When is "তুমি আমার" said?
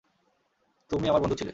0.91-1.21